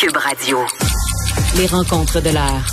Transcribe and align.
Cube 0.00 0.16
Radio. 0.16 0.58
Les 1.56 1.66
rencontres 1.66 2.22
de 2.22 2.30
l'heure. 2.30 2.64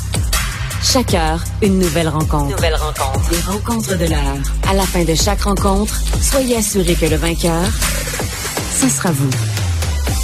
Chaque 0.82 1.14
heure, 1.14 1.44
une 1.62 1.78
nouvelle 1.78 2.08
rencontre. 2.08 2.56
Nouvelle 2.56 2.76
rencontre. 2.76 3.32
Les 3.32 3.42
rencontres 3.42 3.98
de 3.98 4.06
l'heure. 4.06 4.38
À 4.66 4.74
la 4.74 4.84
fin 4.84 5.04
de 5.04 5.14
chaque 5.14 5.42
rencontre, 5.42 5.94
soyez 6.22 6.56
assurés 6.56 6.96
que 6.96 7.06
le 7.06 7.18
vainqueur, 7.18 7.66
ce 8.72 8.88
sera 8.88 9.12
vous. 9.12 9.57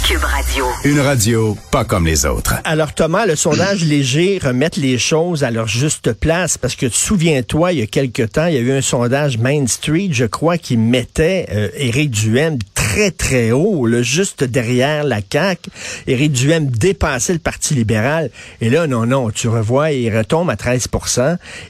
Cube 0.06 0.22
Radio. 0.22 0.66
Une 0.84 1.00
radio 1.00 1.56
pas 1.70 1.86
comme 1.86 2.04
les 2.04 2.26
autres. 2.26 2.56
Alors 2.64 2.92
Thomas, 2.92 3.24
le 3.24 3.36
sondage 3.36 3.84
léger 3.86 4.38
remettre 4.42 4.78
les 4.78 4.98
choses 4.98 5.44
à 5.44 5.50
leur 5.50 5.66
juste 5.66 6.12
place 6.12 6.58
parce 6.58 6.76
que 6.76 6.90
souviens-toi, 6.90 7.72
il 7.72 7.78
y 7.78 7.82
a 7.82 7.86
quelque 7.86 8.22
temps, 8.22 8.44
il 8.44 8.54
y 8.54 8.58
a 8.58 8.60
eu 8.60 8.72
un 8.72 8.82
sondage 8.82 9.38
Main 9.38 9.66
Street, 9.66 10.10
je 10.12 10.26
crois, 10.26 10.58
qui 10.58 10.76
mettait 10.76 11.46
euh, 11.50 11.70
Éric 11.76 12.10
Duhem 12.10 12.58
très 12.74 13.12
très 13.12 13.50
haut, 13.52 13.86
là, 13.86 14.02
juste 14.02 14.44
derrière 14.44 15.04
la 15.04 15.20
CAQ. 15.20 15.70
Éric 16.06 16.32
Duhem 16.32 16.66
dépassait 16.66 17.32
le 17.32 17.38
Parti 17.38 17.72
libéral. 17.72 18.30
Et 18.60 18.68
là, 18.68 18.86
non, 18.86 19.06
non, 19.06 19.30
tu 19.30 19.48
revois, 19.48 19.92
il 19.92 20.14
retombe 20.14 20.50
à 20.50 20.56
13 20.56 20.86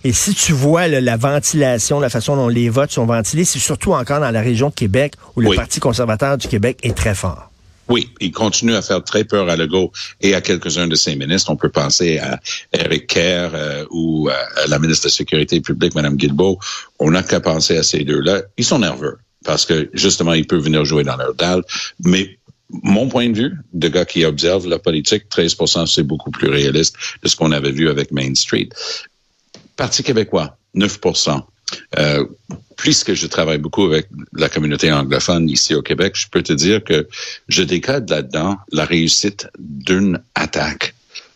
Et 0.03 0.13
si 0.13 0.35
tu 0.35 0.53
vois 0.53 0.89
là, 0.89 1.01
la 1.01 1.17
ventilation, 1.17 2.01
la 2.01 2.11
façon 2.11 2.35
dont 2.35 2.49
les 2.49 2.69
votes 2.69 2.91
sont 2.91 3.07
ventilés, 3.07 3.45
c'est 3.45 3.61
surtout 3.61 3.93
encore 3.93 4.19
dans 4.19 4.33
la 4.33 4.41
région 4.41 4.71
de 4.71 4.75
Québec 4.75 5.15
où 5.37 5.41
le 5.41 5.51
Oui. 5.51 5.57
Parti 5.57 5.79
conservateur 5.79 6.37
du 6.37 6.49
Québec 6.49 6.81
est 6.83 6.97
très 6.97 7.15
fort. 7.15 7.54
Oui, 7.89 8.11
il 8.21 8.33
continue 8.33 8.75
à 8.75 8.83
faire 8.83 9.05
très 9.05 9.25
peur 9.25 9.49
à 9.49 9.57
Legault 9.57 9.93
et 10.21 10.35
à 10.35 10.41
quelques-uns 10.41 10.87
de 10.87 10.95
ses 10.95 11.17
ministres. 11.17 11.51
On 11.51 11.57
peut 11.57 11.69
penser 11.69 12.19
à 12.19 12.41
Eric 12.73 13.07
Kerr 13.07 13.51
euh, 13.55 13.85
ou 13.91 14.29
à 14.29 14.67
la 14.67 14.79
ministre 14.79 15.05
de 15.05 15.09
la 15.09 15.15
Sécurité 15.15 15.61
publique, 15.61 15.95
Mme 15.95 16.17
Guilbeault. 16.17 16.59
On 16.99 17.11
n'a 17.11 17.23
qu'à 17.23 17.41
penser 17.41 17.77
à 17.77 17.83
ces 17.83 18.05
deux-là. 18.05 18.43
Ils 18.57 18.65
sont 18.65 18.79
nerveux 18.79 19.19
parce 19.45 19.67
que, 19.67 19.91
justement, 19.93 20.33
ils 20.33 20.47
peuvent 20.47 20.63
venir 20.63 20.85
jouer 20.85 21.05
dans 21.05 21.17
leur 21.17 21.35
dalle. 21.35 21.63
Mais 22.03 22.39
mon 22.71 23.09
point 23.09 23.29
de 23.29 23.37
vue, 23.37 23.57
de 23.73 23.89
gars 23.89 24.07
qui 24.07 24.25
observe 24.25 24.67
la 24.67 24.79
politique, 24.79 25.25
13% 25.31 25.87
c'est 25.87 26.03
beaucoup 26.03 26.31
plus 26.31 26.49
réaliste 26.49 26.97
de 27.23 27.29
ce 27.29 27.37
qu'on 27.37 27.53
avait 27.53 27.73
vu 27.73 27.89
avec 27.89 28.11
Main 28.11 28.35
Street. 28.35 28.69
Parti 29.77 30.03
québécois, 30.03 30.57
9 30.75 30.99
euh, 31.99 32.25
puisque 32.77 33.15
je 33.15 33.27
travaille 33.27 33.59
beaucoup 33.59 33.85
avec 33.85 34.09
la 34.35 34.49
communauté 34.49 34.93
anglophone 34.93 35.49
ici 35.49 35.75
au 35.75 35.83
Québec, 35.83 36.15
je 36.17 36.29
peux 36.29 36.43
te 36.43 36.53
dire 36.53 36.83
que 36.83 37.09
je 37.49 37.63
décode 37.63 38.09
là-dedans 38.11 38.59
la 38.73 38.85
réussite 38.85 39.49
d'une 39.59 40.21
attaque 40.35 40.95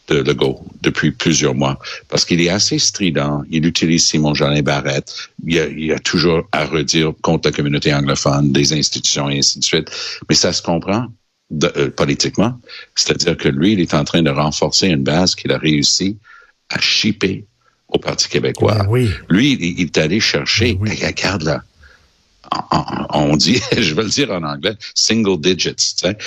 de 0.08 0.16
Legault 0.16 0.64
depuis 0.82 1.10
plusieurs 1.10 1.54
mois, 1.54 1.78
parce 2.08 2.24
qu'il 2.24 2.40
est 2.40 2.48
assez 2.48 2.78
strident, 2.78 3.42
il 3.50 3.66
utilise 3.66 4.06
Simon 4.06 4.34
Jolin 4.34 4.62
Barrette, 4.62 5.14
il 5.46 5.54
y, 5.54 5.92
a, 5.92 5.98
toujours 5.98 6.48
à 6.52 6.64
redire 6.64 7.12
contre 7.22 7.48
la 7.48 7.52
communauté 7.54 7.94
anglophone, 7.94 8.50
des 8.50 8.72
institutions 8.72 9.28
et 9.28 9.38
ainsi 9.38 9.58
de 9.58 9.64
suite, 9.64 9.90
mais 10.28 10.34
ça 10.34 10.52
se 10.52 10.62
comprend 10.62 11.06
euh, 11.62 11.90
politiquement, 11.90 12.58
c'est-à-dire 12.94 13.36
que 13.36 13.48
lui, 13.48 13.72
il 13.72 13.80
est 13.80 13.94
en 13.94 14.04
train 14.04 14.22
de 14.22 14.30
renforcer 14.30 14.88
une 14.88 15.02
base 15.02 15.34
qu'il 15.34 15.52
a 15.52 15.58
réussi 15.58 16.16
à 16.70 16.80
chipper 16.80 17.46
au 17.88 17.98
Parti 17.98 18.28
québécois. 18.28 18.74
Ben 18.74 18.86
oui. 18.88 19.10
Lui, 19.28 19.52
il, 19.52 19.62
il 19.80 19.86
est 19.86 19.98
allé 19.98 20.20
chercher, 20.20 20.74
Ben 20.74 20.88
oui. 20.90 21.04
Regarde 21.06 21.42
là, 21.42 21.62
on 23.12 23.36
dit, 23.36 23.60
je 23.76 23.94
vais 23.94 24.02
le 24.04 24.08
dire 24.08 24.30
en 24.30 24.42
anglais, 24.42 24.74
single 24.94 25.40
digits. 25.40 25.74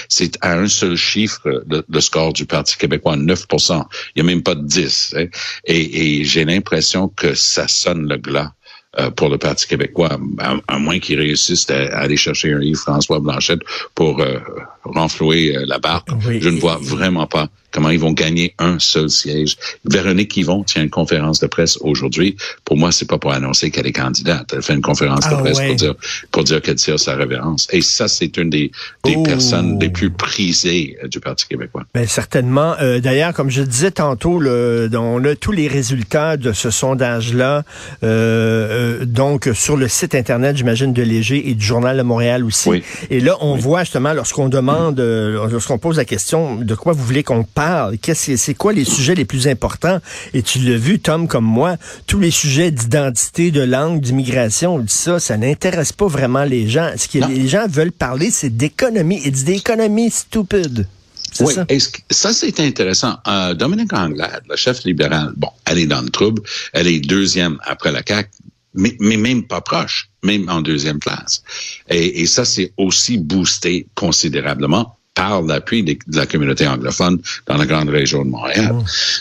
C'est 0.09 0.37
à 0.41 0.53
un 0.53 0.67
seul 0.67 0.95
chiffre 0.95 1.63
le, 1.69 1.83
le 1.87 2.01
score 2.01 2.33
du 2.33 2.45
Parti 2.45 2.77
québécois, 2.77 3.15
9% 3.17 3.83
Il 4.15 4.23
n'y 4.23 4.29
a 4.29 4.33
même 4.33 4.43
pas 4.43 4.55
de 4.55 4.63
10. 4.65 4.83
tu 4.83 5.15
sais. 5.15 5.29
Et, 5.65 6.19
et 6.19 6.23
j'ai 6.23 6.45
l'impression 6.45 7.07
que 7.09 7.33
ça 7.33 7.67
sonne 7.67 8.07
le 8.07 8.17
glas. 8.17 8.51
euh, 8.99 9.09
pour 9.09 9.29
le 9.29 9.37
Parti 9.37 9.67
québécois, 9.67 10.17
à, 10.39 10.55
à 10.67 10.77
moins 10.77 10.99
qu'ils 10.99 11.17
réussissent 11.17 11.69
à, 11.69 11.77
à 11.77 11.99
aller 12.01 12.17
chercher 12.17 12.53
un 12.53 12.61
Yves-François 12.61 13.19
Blanchette 13.21 13.61
pour 13.95 14.19
euh, 14.19 14.39
renflouer 14.83 15.55
euh, 15.55 15.63
la 15.65 15.79
barque. 15.79 16.09
Oui. 16.27 16.39
Je 16.41 16.49
ne 16.49 16.59
vois 16.59 16.77
vraiment 16.81 17.25
pas 17.25 17.47
comment 17.71 17.89
ils 17.89 17.99
vont 17.99 18.11
gagner 18.13 18.53
un 18.59 18.79
seul 18.79 19.09
siège? 19.09 19.57
Véronique 19.85 20.35
Yvon 20.37 20.63
tient 20.63 20.83
une 20.83 20.89
conférence 20.89 21.39
de 21.39 21.47
presse 21.47 21.77
aujourd'hui. 21.81 22.35
Pour 22.65 22.77
moi, 22.77 22.91
c'est 22.91 23.07
pas 23.07 23.17
pour 23.17 23.31
annoncer 23.33 23.71
qu'elle 23.71 23.87
est 23.87 23.91
candidate. 23.91 24.51
Elle 24.53 24.61
fait 24.61 24.73
une 24.73 24.81
conférence 24.81 25.27
de 25.29 25.33
Ah 25.35 25.37
presse 25.37 25.57
ouais. 25.59 25.67
pour 25.67 25.75
dire 25.75 25.95
pour 26.31 26.43
dire 26.43 26.61
qu'elle 26.61 26.75
tire 26.75 26.99
sa 26.99 27.15
révérence. 27.15 27.67
Et 27.71 27.81
ça, 27.81 28.07
c'est 28.07 28.35
une 28.37 28.49
des, 28.49 28.71
des 29.03 29.15
Oh. 29.17 29.23
personnes 29.23 29.79
les 29.79 29.89
plus 29.89 30.09
prisées 30.11 30.97
euh, 31.03 31.07
du 31.07 31.19
Parti 31.19 31.47
québécois. 31.47 31.83
Ben, 31.93 32.07
certainement. 32.07 32.75
Euh, 32.81 32.99
D'ailleurs, 32.99 33.33
comme 33.33 33.49
je 33.49 33.61
disais 33.61 33.91
tantôt, 33.91 34.39
le, 34.39 34.89
on 34.93 35.23
a 35.25 35.35
tous 35.35 35.51
les 35.51 35.67
résultats 35.67 36.37
de 36.37 36.51
ce 36.53 36.69
sondage-là. 36.69 37.63
euh, 38.03 38.99
euh, 39.01 39.05
donc, 39.05 39.49
sur 39.53 39.77
le 39.77 39.87
site 39.87 40.15
Internet, 40.15 40.57
j'imagine, 40.57 40.93
de 40.93 41.01
Léger 41.03 41.49
et 41.49 41.53
du 41.55 41.65
Journal 41.65 41.97
de 41.97 42.01
Montréal 42.03 42.43
aussi. 42.45 42.69
Oui. 42.69 42.83
Et 43.09 43.19
là, 43.19 43.37
on 43.41 43.55
voit 43.55 43.83
justement, 43.83 44.13
lorsqu'on 44.13 44.49
demande, 44.49 44.99
lorsqu'on 44.99 45.77
pose 45.77 45.97
la 45.97 46.05
question 46.05 46.55
de 46.55 46.75
quoi 46.75 46.93
vous 46.93 47.03
voulez 47.03 47.23
qu'on 47.23 47.43
parle, 47.43 47.60
qu'est-ce- 48.01 48.35
c'est 48.37 48.53
quoi 48.53 48.73
les 48.73 48.85
sujets 48.85 49.15
les 49.15 49.25
plus 49.25 49.47
importants? 49.47 49.99
Et 50.33 50.41
tu 50.43 50.59
l'as 50.59 50.77
vu, 50.77 50.99
Tom, 50.99 51.27
comme 51.27 51.45
moi, 51.45 51.77
tous 52.07 52.19
les 52.19 52.31
sujets 52.31 52.71
d'identité, 52.71 53.51
de 53.51 53.61
langue, 53.61 54.01
d'immigration, 54.01 54.79
dit 54.79 54.93
ça, 54.93 55.19
ça 55.19 55.37
n'intéresse 55.37 55.91
pas 55.93 56.07
vraiment 56.07 56.43
les 56.43 56.67
gens. 56.69 56.91
Ce 56.97 57.07
que 57.07 57.19
Non. 57.19 57.27
les 57.27 57.47
gens 57.47 57.67
veulent 57.67 57.91
parler, 57.91 58.31
c'est 58.31 58.49
d'économie. 58.55 59.21
It's 59.25 59.43
d'économie 59.43 60.09
stupide. 60.11 60.87
C'est 61.33 61.45
Oui, 61.45 61.53
ça? 61.53 61.65
ça 62.09 62.33
c'est 62.33 62.59
intéressant. 62.59 63.15
Euh, 63.27 63.53
Dominique 63.53 63.93
Anglade, 63.93 64.43
la 64.49 64.55
chef 64.57 64.83
libérale, 64.83 65.31
bon, 65.37 65.47
elle 65.65 65.79
est 65.79 65.85
dans 65.87 66.01
le 66.01 66.09
trouble. 66.09 66.41
Elle 66.73 66.87
est 66.87 66.99
deuxième 66.99 67.57
après 67.65 67.91
la 67.91 68.01
CAQ, 68.05 68.29
mais, 68.73 68.97
mais 68.99 69.15
même 69.17 69.43
pas 69.43 69.61
proche, 69.61 70.09
même 70.23 70.49
en 70.49 70.61
deuxième 70.61 70.99
place. 70.99 71.41
Et, 71.89 72.21
et 72.21 72.25
ça, 72.25 72.43
c'est 72.43 72.73
aussi 72.77 73.17
boosté 73.17 73.87
considérablement 73.95 74.97
par 75.21 75.43
l'appui 75.43 75.83
de 75.83 75.95
la 76.17 76.25
communauté 76.25 76.65
anglophone 76.67 77.21
dans 77.45 77.57
la 77.57 77.67
grande 77.67 77.89
région 77.89 78.25
de 78.25 78.29
Montréal. 78.31 78.73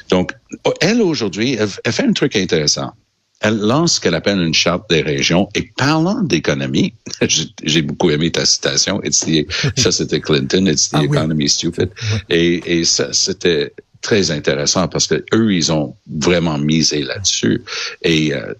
Donc, 0.08 0.32
elle 0.80 1.02
aujourd'hui, 1.02 1.56
elle, 1.60 1.68
elle 1.84 1.92
fait 1.92 2.04
un 2.04 2.14
truc 2.14 2.36
intéressant. 2.36 2.92
Elle 3.42 3.58
lance 3.58 3.96
ce 3.96 4.00
qu'elle 4.00 4.14
appelle 4.14 4.40
une 4.40 4.54
charte 4.54 4.88
des 4.88 5.02
régions. 5.02 5.50
Et 5.54 5.62
parlant 5.76 6.22
d'économie, 6.22 6.94
j'ai 7.62 7.82
beaucoup 7.82 8.08
aimé 8.10 8.30
ta 8.30 8.46
citation. 8.46 9.02
It's 9.04 9.20
the- 9.26 9.46
ça, 9.78 9.92
c'était 9.92 10.20
Clinton. 10.20 10.64
It's 10.66 10.88
the 10.88 10.94
Ah 10.94 11.00
oui. 11.02 11.06
economy 11.18 11.48
stupid. 11.50 11.90
Et, 12.30 12.78
et 12.78 12.84
ça, 12.84 13.12
c'était 13.12 13.74
très 14.00 14.30
intéressant 14.30 14.88
parce 14.88 15.06
que 15.06 15.22
eux, 15.34 15.52
ils 15.52 15.70
ont 15.70 15.94
vraiment 16.10 16.56
misé 16.56 17.02
là-dessus. 17.02 17.62
Et 18.02 18.32
euh, 18.32 18.54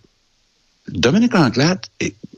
Dominique 0.89 1.35
Anglade, 1.35 1.81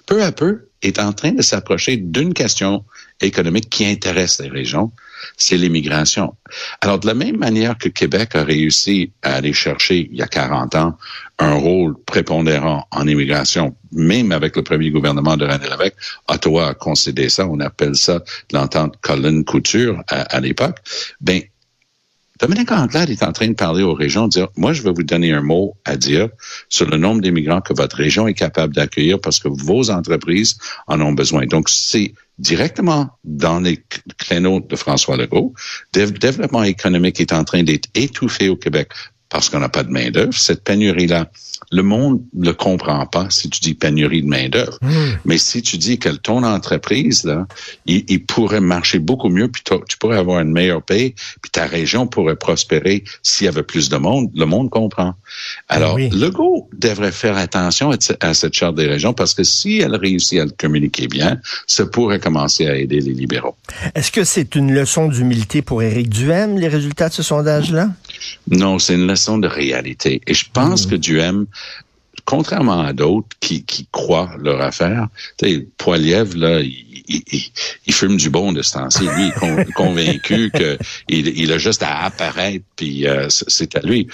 peu 0.07 0.23
à 0.23 0.31
peu, 0.31 0.69
est 0.83 0.99
en 1.01 1.13
train 1.13 1.33
de 1.33 1.43
s'approcher 1.43 1.97
d'une 1.97 2.35
question 2.35 2.85
économique 3.27 3.71
qui 3.71 3.87
intéresse 3.87 4.41
les 4.41 4.49
régions, 4.49 4.93
c'est 5.37 5.57
l'immigration. 5.57 6.35
Alors, 6.81 6.99
de 6.99 7.07
la 7.07 7.15
même 7.15 7.37
manière 7.37 7.79
que 7.79 7.89
Québec 7.89 8.35
a 8.35 8.45
réussi 8.45 9.13
à 9.23 9.35
aller 9.35 9.53
chercher, 9.53 10.09
il 10.11 10.19
y 10.19 10.23
a 10.23 10.27
40 10.27 10.75
ans, 10.75 10.97
un 11.39 11.55
rôle 11.55 11.95
prépondérant 12.05 12.87
en 12.91 13.07
immigration, 13.07 13.75
même 13.93 14.33
avec 14.33 14.57
le 14.57 14.63
premier 14.63 14.91
gouvernement 14.91 15.37
de 15.37 15.45
René 15.45 15.69
Lévesque, 15.69 15.97
Ottawa 16.29 16.69
a 16.69 16.75
concédé 16.75 17.29
ça, 17.29 17.47
on 17.47 17.61
appelle 17.61 17.97
ça 17.97 18.23
l'entente 18.53 18.97
Colin-Couture 19.01 20.03
à, 20.09 20.23
à 20.23 20.41
l'époque, 20.41 20.79
ben, 21.21 21.43
Dominique 22.43 22.73
Anglade 22.73 23.09
est 23.09 23.23
en 23.23 23.31
train 23.31 23.47
de 23.47 23.55
parler 23.55 23.85
aux 23.85 23.95
régions, 23.95 24.25
de 24.25 24.31
dire, 24.31 24.49
moi, 24.57 24.73
je 24.73 24.83
vais 24.83 24.91
vous 24.91 25.05
donner 25.05 25.33
un 25.33 25.43
mot 25.43 25.77
à 25.85 25.97
dire 25.97 26.29
sur 26.69 26.91
le 26.91 26.97
nombre 26.97 27.21
d'immigrants 27.21 27.61
que 27.61 27.73
votre 27.73 27.95
région 27.95 28.27
est 28.27 28.35
capable 28.35 28.75
d'accueillir 28.75 29.21
parce 29.21 29.39
que 29.39 29.47
vos 29.47 29.91
entreprises 29.91 30.59
en 30.89 31.01
ont 31.01 31.13
besoin. 31.13 31.47
Donc, 31.47 31.69
c'est 31.69 32.15
directement 32.43 33.09
dans 33.25 33.61
les 33.61 33.83
créneaux 34.19 34.61
de 34.61 34.77
François 34.77 35.17
Legault. 35.17 35.55
Le 35.95 36.11
développement 36.11 36.65
économique 36.65 37.21
est 37.21 37.33
en 37.33 37.45
train 37.45 37.63
d'être 37.63 37.89
étouffé 37.95 38.49
au 38.49 38.57
Québec 38.57 38.89
parce 39.33 39.49
qu'on 39.49 39.61
n'a 39.61 39.71
pas 39.71 39.83
de 39.83 39.91
main-d'œuvre. 39.91 40.35
Cette 40.35 40.63
pénurie-là, 40.63 41.31
le 41.71 41.83
monde 41.83 42.21
ne 42.35 42.47
le 42.47 42.53
comprend 42.53 43.07
pas 43.07 43.29
si 43.31 43.49
tu 43.49 43.61
dis 43.61 43.73
pénurie 43.73 44.23
de 44.23 44.29
main-d'œuvre. 44.29 44.79
Mais 45.25 45.39
si 45.39 45.63
tu 45.63 45.79
dis 45.79 45.99
que 45.99 46.11
ton 46.11 46.43
entreprise, 46.43 47.25
là, 47.25 47.47
il, 47.87 48.05
il 48.09 48.25
pourrait 48.27 48.61
marcher 48.61 48.99
beaucoup 48.99 49.31
mieux, 49.31 49.49
puis 49.49 49.63
tu 49.89 49.97
pourrais 49.97 50.19
avoir 50.19 50.41
une 50.41 50.53
meilleure 50.53 50.83
paie, 50.83 51.15
puis 51.41 51.51
ta 51.51 51.65
région 51.65 52.07
pourrait 52.07 52.37
prospérer 52.37 53.05
s'il 53.23 53.47
y 53.47 53.49
avait 53.49 53.63
plus 53.63 53.89
de 53.89 53.97
monde, 53.97 54.31
le 54.35 54.45
monde 54.45 54.69
comprend. 54.69 55.15
Alors, 55.69 55.95
Oui. 55.95 56.11
Legault 56.11 56.69
devrait 56.79 57.13
faire 57.13 57.39
attention 57.39 57.91
à 58.21 58.35
cette 58.35 58.55
charte 58.55 58.77
des 58.77 58.87
régions 58.87 59.15
parce 59.15 59.33
que 59.33 59.45
si 59.45 59.79
elle 59.79 59.97
réussit 59.97 60.41
à 60.41 60.45
le 60.45 60.51
communiquer 60.51 61.09
bien, 61.09 61.41
ça 61.67 61.87
pourrait 61.87 62.21
commencer 62.21 62.67
à 62.67 62.77
aider 62.77 63.01
les 63.01 63.15
libéraux. 63.15 63.57
Est-ce 63.95 64.13
que 64.13 64.25
c'est 64.25 64.55
une 64.57 64.75
leçon 64.75 65.09
d'humilité 65.09 65.63
pour 65.63 65.83
Éric 65.83 66.11
Duhem, 66.11 66.59
les 66.59 66.69
résultats 66.69 67.09
de 67.09 67.15
ce 67.15 67.23
sondage-là? 67.23 67.89
Non, 68.51 68.79
c'est 68.79 68.95
une 68.95 69.07
leçon 69.07 69.39
de 69.39 69.49
réalité. 69.49 70.21
Et 70.27 70.35
je 70.35 70.45
pense 70.53 70.87
que 70.87 70.95
Duhem, 70.97 71.47
contrairement 72.25 72.81
à 72.83 72.93
d'autres 72.93 73.29
qui, 73.41 73.65
qui 73.65 73.87
croient 73.91 74.35
leur 74.39 74.61
affaire, 74.61 75.09
tu 75.39 75.49
sais, 75.49 75.67
Poiliev, 75.79 76.37
là, 76.37 76.61
il, 76.61 77.03
il, 77.09 77.23
il- 77.33 77.51
il 77.87 77.93
fume 77.93 78.17
du 78.17 78.31
bon 78.31 78.53
de 78.53 78.63
ce 78.63 78.75
temps-ci. 78.75 79.03
Lui, 79.09 79.25
il 79.25 79.29
est 79.29 79.33
con- 79.33 79.65
convaincu 79.75 80.51
que 80.53 80.79
il, 81.09 81.29
il 81.39 81.51
a 81.53 81.59
juste 81.59 81.83
à 81.83 82.01
apparaître, 82.05 82.65
puis 82.77 83.07
euh, 83.09 83.27
c'est 83.29 83.75
à 83.77 83.81
lui. 83.81 84.07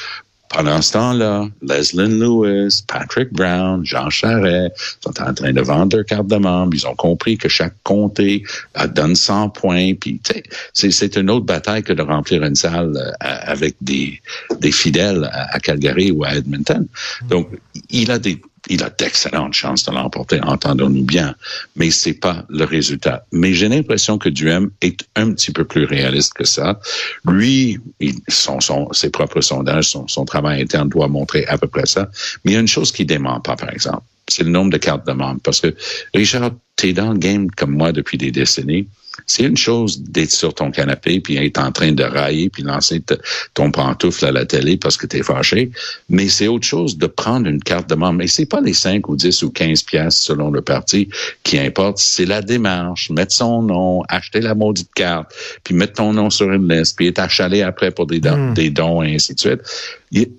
Pendant 0.49 0.81
ce 0.81 0.93
temps-là, 0.95 1.47
Leslie 1.63 2.19
Lewis, 2.19 2.83
Patrick 2.87 3.33
Brown, 3.33 3.85
Jean 3.85 4.09
Charest 4.09 4.99
sont 5.01 5.21
en 5.21 5.35
train 5.35 5.53
de 5.53 5.61
vendre 5.61 5.97
leur 5.97 6.07
carte 6.07 6.27
de 6.27 6.37
membre. 6.37 6.75
Ils 6.75 6.87
ont 6.87 6.95
compris 6.95 7.37
que 7.37 7.49
chaque 7.49 7.75
comté 7.83 8.43
donne 8.95 9.15
100 9.15 9.51
points. 9.51 9.95
Puis, 9.95 10.21
c'est 10.73 11.17
une 11.17 11.31
autre 11.31 11.45
bataille 11.45 11.83
que 11.83 11.93
de 11.93 12.03
remplir 12.03 12.43
une 12.43 12.55
salle 12.55 12.97
euh, 12.97 13.13
avec 13.21 13.75
des 13.83 14.21
fidèles 14.73 15.31
à 15.33 15.59
Calgary 15.61 16.11
ou 16.11 16.25
à 16.25 16.35
Edmonton. 16.35 16.87
Donc, 17.29 17.49
il 17.91 18.11
a 18.11 18.19
des 18.19 18.41
il 18.69 18.83
a 18.83 18.91
d'excellentes 18.91 19.55
chances 19.55 19.85
de 19.85 19.93
l'emporter, 19.93 20.41
entendons-nous 20.43 21.05
bien, 21.05 21.35
mais 21.77 21.91
c'est 21.91 22.15
pas 22.15 22.45
le 22.49 22.65
résultat. 22.65 23.25
Mais 23.33 23.53
j'ai 23.55 23.69
l'impression 23.69 24.19
que 24.19 24.29
Duhem 24.29 24.71
est 24.81 25.05
un 25.17 25.33
petit 25.33 25.53
peu 25.53 25.65
plus 25.65 25.85
réaliste 25.85 26.35
que 26.35 26.45
ça. 26.45 26.81
Lui, 27.27 27.79
son, 28.29 28.61
son, 28.61 28.93
ses 28.93 29.11
propres 29.11 29.41
sondages, 29.41 29.91
son, 29.91 30.07
son 30.09 30.25
travail 30.25 30.63
interne 30.63 30.89
doit 30.89 31.09
montrer 31.09 31.47
à 31.47 31.59
peu 31.59 31.67
près 31.67 31.87
ça. 31.87 32.11
Mais 32.45 32.53
il 32.53 32.55
y 32.55 32.57
a 32.57 32.61
une 32.61 32.69
chose 32.69 32.93
qui 32.93 33.05
dément 33.05 33.41
pas, 33.41 33.57
par 33.57 33.71
exemple. 33.71 34.03
C'est 34.29 34.45
le 34.45 34.51
nombre 34.51 34.71
de 34.71 34.77
cartes 34.79 35.07
de 35.07 35.13
membres. 35.13 35.41
Parce 35.43 35.61
que, 35.61 35.75
Richard, 36.15 36.51
t'es 36.77 36.93
dans 36.93 37.13
le 37.13 37.19
game 37.19 37.51
comme 37.51 37.73
moi 37.73 37.93
depuis 37.93 38.19
des 38.19 38.31
décennies. 38.31 38.87
C'est 39.29 39.45
une 39.45 39.59
chose 39.59 40.01
d'être 40.01 40.33
sur 40.33 40.55
ton 40.55 40.71
canapé 40.71 41.21
puis 41.21 41.37
être 41.37 41.59
en 41.59 41.71
train 41.71 41.93
de 41.93 42.03
railler 42.03 42.49
puis 42.49 42.63
lancer 42.63 43.03
ton 43.53 43.71
pantoufle 43.71 44.25
à 44.25 44.33
la 44.33 44.47
télé 44.47 44.79
parce 44.79 44.97
que 44.97 45.07
tu 45.07 45.19
es 45.19 45.23
fâché, 45.23 45.71
mais 46.09 46.29
c'est 46.29 46.49
autre 46.49 46.67
chose 46.67 46.97
de 46.97 47.07
prendre 47.07 47.47
une 47.47 47.63
carte 47.63 47.91
de 47.91 47.95
membre. 47.95 48.21
Mais 48.21 48.27
c'est 48.27 48.47
pas 48.47 48.63
les 48.63 48.73
5 48.73 49.07
ou 49.07 49.17
10 49.17 49.43
ou 49.43 49.51
15 49.51 49.83
pièces 49.83 50.17
selon 50.17 50.51
le 50.51 50.63
parti 50.63 51.11
qui 51.43 51.59
importe, 51.59 51.99
c'est 51.99 52.25
la 52.25 52.41
démarche, 52.41 53.11
mettre 53.11 53.35
son 53.35 53.61
nom, 53.63 54.03
acheter 54.09 54.41
la 54.41 54.55
maudite 54.55 54.89
carte, 54.95 55.31
puis 55.63 55.75
mettre 55.75 55.95
ton 55.95 56.15
nom 56.15 56.31
sur 56.31 56.51
une 56.51 56.67
liste, 56.67 56.97
puis 56.97 57.09
être 57.09 57.19
achalé 57.19 57.61
après 57.61 57.91
pour 57.91 58.07
des, 58.07 58.21
dons, 58.21 58.51
hmm. 58.51 58.55
des 58.55 58.71
dons 58.71 59.03
et 59.03 59.15
ainsi 59.15 59.35
de 59.35 59.41
suite. 59.41 59.61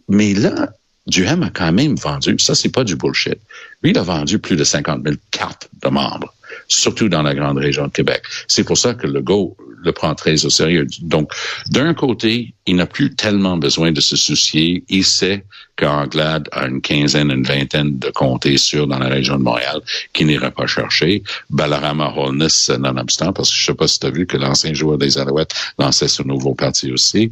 Mais 0.08 0.34
là, 0.34 0.72
Duhem 1.06 1.44
a 1.44 1.52
quand 1.52 1.72
même 1.72 1.96
vendu, 1.96 2.36
ça 2.40 2.56
c'est 2.56 2.70
pas 2.70 2.84
du 2.84 2.96
bullshit. 2.96 3.38
Lui, 3.84 3.92
il 3.92 3.98
a 4.00 4.04
vendu 4.04 4.40
plus 4.40 4.56
de 4.56 4.64
50 4.64 5.04
000 5.04 5.16
cartes 5.30 5.70
de 5.84 5.90
membres 5.90 6.34
surtout 6.69 7.10
dans 7.10 7.24
la 7.24 7.36
grande 7.36 7.57
région 7.57 7.88
de 7.88 7.92
Québec. 7.92 8.24
C'est 8.48 8.63
pour 8.63 8.77
ça 8.77 8.94
que 8.94 9.07
le 9.07 9.21
GO 9.21 9.57
le 9.83 9.92
prend 9.92 10.13
très 10.16 10.45
au 10.45 10.50
sérieux. 10.50 10.88
Donc, 11.01 11.31
d'un 11.69 11.94
côté, 11.94 12.54
il 12.66 12.75
n'a 12.75 12.86
plus 12.86 13.16
tellement 13.16 13.57
besoin 13.57 13.92
de 13.92 14.01
se 14.01 14.16
soucier. 14.16 14.83
Il 14.89 15.06
sait 15.06 15.45
qu'Anglade 15.77 16.50
a 16.51 16.68
une 16.68 16.81
quinzaine, 16.81 17.31
une 17.31 17.44
vingtaine 17.44 17.98
de 17.98 18.10
comtés 18.10 18.57
sûrs 18.57 18.88
dans 18.88 19.00
la 19.00 19.07
région 19.07 19.38
de 19.38 19.44
Montréal 19.44 19.81
qui 20.12 20.25
n'ira 20.25 20.51
pas 20.51 20.68
chercher. 20.68 21.24
Balarama 21.50 22.13
Holness, 22.16 22.69
nonobstant, 22.69 23.31
parce 23.31 23.50
que 23.51 23.56
je 23.57 23.66
sais 23.66 23.74
pas 23.74 23.88
si 23.88 24.00
tu 24.00 24.07
as 24.07 24.12
vu 24.12 24.27
que 24.27 24.38
l'ancien 24.38 24.74
joueur 24.74 24.98
des 24.98 25.18
Alouettes 25.18 25.54
lançait 25.77 26.10
ce 26.10 26.24
nouveau 26.24 26.54
parti 26.54 26.92
aussi. 26.92 27.31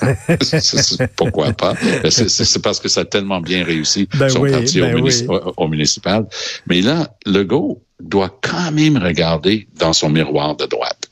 Pourquoi 1.16 1.52
pas? 1.52 1.74
C'est 2.08 2.62
parce 2.62 2.78
que 2.78 2.88
ça 2.88 3.00
a 3.00 3.04
tellement 3.04 3.40
bien 3.40 3.64
réussi 3.64 4.08
ben 4.14 4.28
son 4.28 4.42
parti 4.42 4.80
ben 4.80 4.94
au, 4.94 5.52
au, 5.56 5.68
municipal. 5.68 6.26
Mais 6.68 6.80
là, 6.80 7.10
le 7.26 7.42
GO 7.42 7.82
doit 8.00 8.38
quand 8.42 8.72
même 8.72 8.96
regarder 8.96 9.68
dans 9.78 9.92
son 9.92 10.10
miroir 10.10 10.56
de 10.56 10.66
droite. 10.66 11.10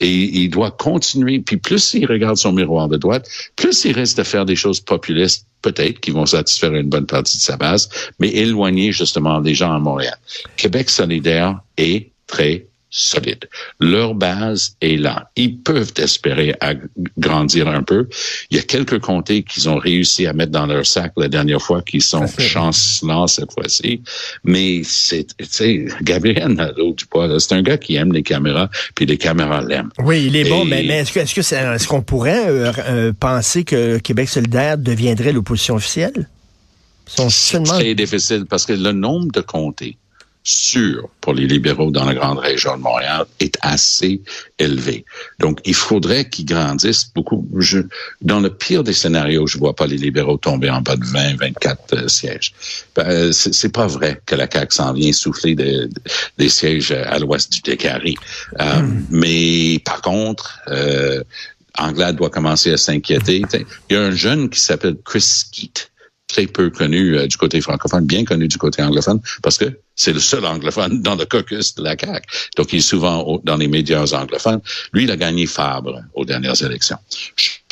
Et 0.00 0.08
il 0.10 0.48
doit 0.48 0.70
continuer. 0.70 1.40
Puis 1.40 1.58
plus 1.58 1.94
il 1.94 2.06
regarde 2.06 2.36
son 2.36 2.52
miroir 2.52 2.88
de 2.88 2.96
droite, 2.96 3.28
plus 3.56 3.84
il 3.84 3.92
reste 3.92 4.18
à 4.18 4.24
faire 4.24 4.46
des 4.46 4.56
choses 4.56 4.80
populistes, 4.80 5.46
peut-être, 5.60 6.00
qui 6.00 6.10
vont 6.10 6.24
satisfaire 6.24 6.74
une 6.74 6.88
bonne 6.88 7.06
partie 7.06 7.36
de 7.36 7.42
sa 7.42 7.56
base, 7.56 7.90
mais 8.18 8.28
éloigner 8.28 8.92
justement 8.92 9.40
les 9.40 9.54
gens 9.54 9.72
à 9.74 9.78
Montréal. 9.78 10.16
Québec 10.56 10.88
solidaire 10.88 11.60
est 11.76 12.10
très 12.26 12.69
solide. 12.90 13.48
Leur 13.78 14.14
base 14.14 14.76
est 14.80 14.96
là. 14.96 15.30
Ils 15.36 15.58
peuvent 15.58 15.92
espérer 15.96 16.54
grandir 17.16 17.68
un 17.68 17.82
peu. 17.82 18.08
Il 18.50 18.56
y 18.56 18.60
a 18.60 18.62
quelques 18.62 18.98
comtés 18.98 19.42
qu'ils 19.42 19.68
ont 19.68 19.78
réussi 19.78 20.26
à 20.26 20.32
mettre 20.32 20.52
dans 20.52 20.66
leur 20.66 20.84
sac 20.84 21.12
la 21.16 21.28
dernière 21.28 21.62
fois 21.62 21.82
qui 21.82 22.00
sont 22.00 22.26
chancelants 22.38 23.28
cette 23.28 23.52
fois-ci. 23.52 24.02
Mais 24.44 24.82
c'est, 24.84 25.26
tu 25.38 25.46
sais, 25.48 25.84
Gabriel 26.02 26.48
Nadeau 26.48 26.92
du 26.92 27.06
poids, 27.06 27.38
c'est 27.38 27.54
un 27.54 27.62
gars 27.62 27.78
qui 27.78 27.94
aime 27.94 28.12
les 28.12 28.22
caméras, 28.22 28.68
puis 28.94 29.06
les 29.06 29.16
caméras 29.16 29.62
l'aiment. 29.62 29.90
Oui, 29.98 30.24
il 30.26 30.36
est 30.36 30.48
bon, 30.48 30.64
mais, 30.64 30.84
est-ce 30.86 31.12
que, 31.12 31.20
est-ce 31.20 31.34
que 31.34 31.40
est-ce 31.40 31.86
qu'on 31.86 32.02
pourrait 32.02 32.48
euh, 32.48 32.72
euh, 32.88 33.12
penser 33.18 33.64
que 33.64 33.98
Québec 33.98 34.28
solidaire 34.28 34.76
deviendrait 34.78 35.32
l'opposition 35.32 35.76
officielle? 35.76 36.28
C'est 37.06 37.94
difficile 37.94 38.46
parce 38.48 38.66
que 38.66 38.72
le 38.72 38.92
nombre 38.92 39.32
de 39.32 39.40
comtés 39.40 39.96
sûr 40.42 41.08
pour 41.20 41.34
les 41.34 41.46
libéraux 41.46 41.90
dans 41.90 42.04
la 42.04 42.14
grande 42.14 42.38
région 42.38 42.76
de 42.76 42.82
Montréal 42.82 43.26
est 43.40 43.58
assez 43.60 44.22
élevé. 44.58 45.04
Donc, 45.38 45.60
il 45.64 45.74
faudrait 45.74 46.28
qu'ils 46.28 46.46
grandissent 46.46 47.12
beaucoup. 47.14 47.46
Je, 47.58 47.80
dans 48.22 48.40
le 48.40 48.50
pire 48.50 48.82
des 48.82 48.94
scénarios, 48.94 49.46
je 49.46 49.58
vois 49.58 49.74
pas 49.74 49.86
les 49.86 49.98
libéraux 49.98 50.38
tomber 50.38 50.70
en 50.70 50.80
bas 50.80 50.96
de 50.96 51.04
20, 51.04 51.36
24 51.38 51.94
euh, 51.94 52.08
sièges. 52.08 52.54
Ben, 52.96 53.32
c'est 53.32 53.72
pas 53.72 53.86
vrai 53.86 54.20
que 54.24 54.34
la 54.34 54.48
CAQ 54.50 54.74
s'en 54.74 54.92
vient 54.92 55.12
souffler 55.12 55.54
des 55.54 56.48
sièges 56.48 56.92
à 56.92 57.18
l'ouest 57.18 57.52
du 57.52 57.60
Décari. 57.60 58.16
Euh, 58.60 58.80
hmm. 58.80 59.06
Mais 59.10 59.78
par 59.84 60.00
contre, 60.00 60.60
euh, 60.68 61.22
Anglade 61.78 62.16
doit 62.16 62.30
commencer 62.30 62.72
à 62.72 62.76
s'inquiéter. 62.76 63.42
Il 63.88 63.94
y 63.94 63.96
a 63.96 64.02
un 64.02 64.10
jeune 64.10 64.48
qui 64.48 64.60
s'appelle 64.60 64.96
Chris 65.04 65.20
Skeet, 65.20 65.90
très 66.28 66.46
peu 66.46 66.70
connu 66.70 67.16
euh, 67.16 67.26
du 67.26 67.36
côté 67.36 67.60
francophone, 67.60 68.06
bien 68.06 68.24
connu 68.24 68.48
du 68.48 68.58
côté 68.58 68.82
anglophone, 68.82 69.20
parce 69.42 69.58
que 69.58 69.78
c'est 70.00 70.14
le 70.14 70.18
seul 70.18 70.46
anglophone 70.46 71.02
dans 71.02 71.14
le 71.14 71.26
caucus 71.26 71.74
de 71.74 71.82
la 71.82 71.94
CAQ. 71.94 72.26
Donc, 72.56 72.72
il 72.72 72.78
est 72.78 72.80
souvent 72.80 73.38
dans 73.44 73.58
les 73.58 73.68
médias 73.68 74.02
anglophones. 74.14 74.62
Lui, 74.94 75.04
il 75.04 75.10
a 75.10 75.16
gagné 75.18 75.44
Fabre 75.46 76.00
aux 76.14 76.24
dernières 76.24 76.62
élections. 76.62 76.96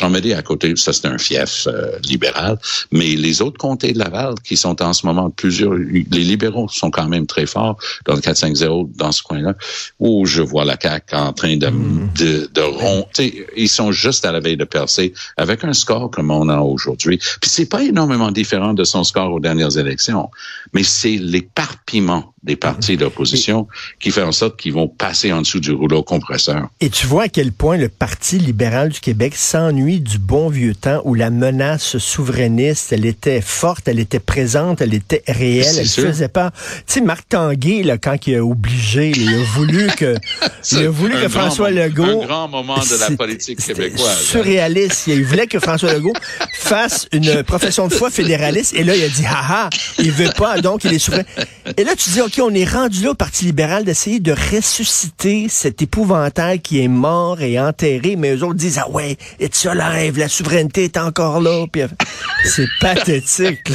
Médé, 0.09 0.33
à 0.33 0.43
côté, 0.43 0.75
ça 0.77 0.93
c'est 0.93 1.07
un 1.07 1.19
fief 1.19 1.67
euh, 1.67 1.99
libéral, 2.05 2.59
mais 2.93 3.17
les 3.17 3.43
autres 3.43 3.59
comtés 3.59 3.93
de 3.93 3.99
Laval, 3.99 4.35
qui 4.45 4.57
sont 4.57 4.81
en 4.81 4.93
ce 4.93 5.05
moment 5.05 5.31
plusieurs, 5.31 5.75
les 5.75 6.25
libéraux 6.25 6.69
sont 6.69 6.91
quand 6.91 7.09
même 7.09 7.27
très 7.27 7.47
forts 7.47 7.77
dans 8.07 8.15
le 8.15 8.21
4-5-0, 8.21 8.95
dans 8.97 9.13
ce 9.13 9.23
coin-là, 9.23 9.55
où 9.99 10.25
je 10.25 10.43
vois 10.43 10.65
la 10.65 10.77
CAQ 10.81 11.17
en 11.17 11.33
train 11.33 11.57
de, 11.57 11.69
mm. 11.69 12.11
de, 12.17 12.51
de 12.55 13.43
Ils 13.57 13.69
sont 13.69 13.91
juste 13.91 14.25
à 14.25 14.33
la 14.33 14.41
veille 14.41 14.57
de 14.57 14.65
percer 14.65 15.13
avec 15.37 15.65
un 15.65 15.73
score 15.73 16.11
comme 16.11 16.31
on 16.31 16.49
a 16.49 16.61
aujourd'hui. 16.61 17.19
Puis 17.41 17.51
c'est 17.51 17.69
pas 17.69 17.83
énormément 17.83 18.31
différent 18.31 18.75
de 18.75 18.85
son 18.85 19.03
score 19.05 19.33
aux 19.33 19.41
dernières 19.41 19.77
élections, 19.79 20.31
mais 20.73 20.85
c'est 20.85 21.17
l'éparpillement 21.17 22.33
des 22.43 22.57
partis 22.57 22.97
d'opposition 22.97 23.67
qui 23.99 24.11
fait 24.11 24.23
en 24.23 24.33
sorte 24.33 24.59
qu'ils 24.59 24.73
vont 24.73 24.89
passer 24.89 25.33
en 25.33 25.43
dessous 25.43 25.61
du 25.61 25.73
rouleau 25.73 26.03
compresseur. 26.03 26.69
Et 26.81 26.89
tu 26.89 27.07
vois 27.07 27.25
à 27.25 27.29
quel 27.29 27.53
point 27.53 27.77
le 27.77 27.89
Parti 27.89 28.39
libéral 28.39 28.91
du 28.91 29.01
Québec 29.01 29.35
s'ennuie 29.35 30.01
du 30.01 30.19
bon 30.19 30.49
vieux 30.49 30.75
temps 30.75 31.03
où 31.05 31.15
la 31.15 31.31
menace 31.31 31.99
souverainiste, 31.99 32.93
elle 32.93 33.07
était 33.07 33.41
forte, 33.41 33.89
elle 33.89 33.99
était 33.99 34.21
présente, 34.21 34.81
elle 34.81 34.95
était 34.95 35.23
réelle, 35.27 35.75
elle 35.77 35.83
ne 35.83 36.09
faisait 36.09 36.29
pas. 36.29 36.53
Tu 36.87 36.95
sais, 36.95 37.01
Marc 37.01 37.29
Tanguay, 37.29 37.83
là, 37.83 37.99
quand 37.99 38.27
il 38.27 38.37
a 38.37 38.45
obligé, 38.45 39.11
il 39.11 39.29
a 39.35 39.43
voulu 39.55 39.89
que, 39.97 40.15
il 40.73 40.79
a 40.79 40.91
voulu 40.91 41.15
que 41.15 41.29
François 41.29 41.71
Legault. 41.71 42.23
Un 42.23 42.27
grand 42.27 42.49
moment 42.49 42.79
de 42.79 43.01
la 43.01 43.17
politique 43.17 43.65
québécoise. 43.65 44.09
Hein. 44.09 44.23
Surréaliste. 44.23 45.07
Il 45.09 45.25
voulait 45.25 45.47
que 45.47 45.59
François 45.59 45.93
Legault 45.93 46.15
fasse 46.53 47.09
une 47.13 47.43
profession 47.47 47.89
de 47.89 47.93
foi 47.93 48.11
fédéraliste 48.11 48.75
et 48.75 48.85
là, 48.85 48.95
il 48.95 49.03
a 49.03 49.09
dit, 49.09 49.27
haha, 49.27 49.71
il 49.99 50.13
veut 50.13 50.31
pas, 50.37 50.61
donc 50.61 50.85
il 50.85 50.93
est 50.93 50.99
souverain. 50.99 51.25
Et 51.77 51.85
là, 51.85 51.95
tu 51.97 52.11
dis, 52.11 52.21
OK, 52.21 52.38
on 52.41 52.55
est 52.55 52.65
rendu 52.65 53.03
là 53.03 53.11
au 53.11 53.15
Parti 53.15 53.45
libéral 53.47 53.85
d'essayer 53.85 54.21
de 54.21 54.33
ressusciter 54.33 55.49
cet 55.49 55.83
épouvantail 55.83 56.61
qui 56.61 56.81
est 56.81 56.89
mort 56.89 57.41
et 57.41 57.59
enterré, 57.59 58.17
mais 58.17 58.35
eux 58.37 58.45
autres 58.45 58.55
disent, 58.55 58.79
ah 58.79 58.89
ouais, 58.91 59.17
it's 59.41 59.67
alive, 59.67 60.19
la 60.19 60.29
souveraineté 60.29 60.85
est 60.85 60.97
encore 60.97 61.41
là. 61.41 61.67
c'est 62.45 62.69
pathétique. 62.81 63.73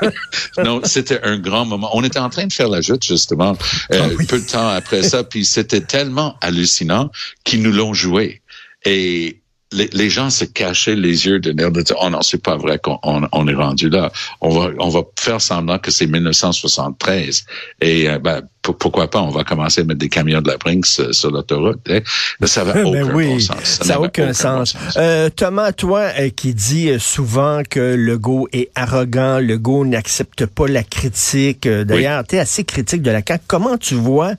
non, 0.64 0.80
c'était 0.84 1.20
un 1.22 1.38
grand 1.38 1.64
moment. 1.64 1.90
On 1.94 2.04
était 2.04 2.18
en 2.18 2.30
train 2.30 2.46
de 2.46 2.52
faire 2.52 2.68
la 2.68 2.80
joute, 2.80 3.04
justement, 3.04 3.56
euh, 3.92 4.00
ah 4.02 4.24
peu 4.28 4.38
de 4.38 4.46
temps 4.46 4.68
après 4.68 5.02
ça, 5.02 5.24
puis 5.24 5.44
c'était 5.44 5.80
tellement 5.80 6.36
hallucinant 6.40 7.10
qu'ils 7.44 7.62
nous 7.62 7.72
l'ont 7.72 7.94
joué. 7.94 8.42
Et 8.84 9.39
les, 9.72 10.10
gens 10.10 10.30
se 10.30 10.44
cachaient 10.44 10.96
les 10.96 11.26
yeux 11.26 11.38
de 11.38 11.52
nerfs 11.52 11.70
de 11.70 11.82
dire 11.82 11.96
oh 12.02 12.10
non 12.10 12.22
c'est 12.22 12.42
pas 12.42 12.56
vrai 12.56 12.78
qu'on 12.78 12.98
on, 13.02 13.48
est 13.48 13.54
rendu 13.54 13.88
là. 13.88 14.10
On 14.40 14.50
va 14.50 14.70
on 14.78 14.88
va 14.88 15.02
faire 15.18 15.40
semblant 15.40 15.78
que 15.78 15.90
c'est 15.90 16.06
1973 16.06 17.44
et 17.80 18.08
euh, 18.08 18.18
ben, 18.18 18.42
pourquoi 18.62 19.08
pas 19.08 19.20
on 19.20 19.30
va 19.30 19.44
commencer 19.44 19.82
à 19.82 19.84
mettre 19.84 20.00
des 20.00 20.08
camions 20.08 20.42
de 20.42 20.48
la 20.48 20.56
Brinks 20.56 20.86
euh, 20.98 21.12
sur 21.12 21.30
l'autoroute 21.30 21.80
hein? 21.88 22.00
ça 22.44 22.64
n'a 22.64 22.80
aucun 22.84 23.14
oui, 23.14 23.40
sens. 23.40 23.56
Ça 23.62 23.84
n'a 23.84 24.00
aucun, 24.00 24.32
sens, 24.32 24.76
Euh, 24.96 25.30
Thomas 25.30 25.72
toi 25.72 26.10
euh, 26.18 26.30
qui 26.30 26.52
dis 26.52 26.90
souvent 26.98 27.62
que 27.68 27.94
Legault 27.94 28.48
est 28.52 28.70
arrogant 28.74 29.38
Legault 29.38 29.84
n'accepte 29.84 30.46
pas 30.46 30.66
la 30.66 30.82
critique 30.82 31.68
d'ailleurs 31.68 32.24
tu 32.26 32.36
es 32.36 32.38
assez 32.40 32.64
critique 32.64 33.02
de 33.02 33.10
la 33.10 33.22
CAQ. 33.26 33.44
Comment 33.46 33.78
tu 33.78 33.94
vois 33.94 34.34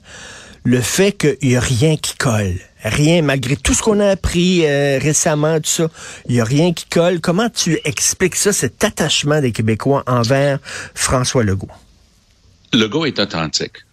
le 0.64 0.80
fait 0.80 1.12
qu'il 1.12 1.36
n'y 1.48 1.56
a 1.56 1.60
rien 1.60 1.96
qui 1.96 2.16
colle? 2.16 2.58
Rien, 2.82 3.22
malgré 3.22 3.56
tout 3.56 3.74
ce 3.74 3.82
qu'on 3.82 4.00
a 4.00 4.08
appris 4.08 4.66
euh, 4.66 4.98
récemment, 4.98 5.60
tout 5.60 5.70
ça, 5.70 5.88
il 6.28 6.34
n'y 6.34 6.40
a 6.40 6.44
rien 6.44 6.72
qui 6.72 6.86
colle. 6.86 7.20
Comment 7.20 7.48
tu 7.48 7.78
expliques 7.84 8.36
ça, 8.36 8.52
cet 8.52 8.82
attachement 8.84 9.40
des 9.40 9.52
Québécois 9.52 10.02
envers 10.06 10.58
François 10.94 11.44
Legault? 11.44 11.70
Legault 12.72 13.06
est 13.06 13.18
authentique. 13.18 13.84